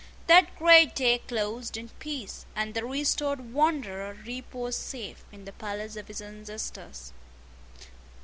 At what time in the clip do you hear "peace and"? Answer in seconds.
1.99-2.73